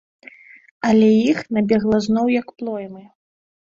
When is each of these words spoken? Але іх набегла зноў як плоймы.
Але 0.87 1.09
іх 1.33 1.39
набегла 1.57 1.97
зноў 2.09 2.27
як 2.41 2.47
плоймы. 2.63 3.03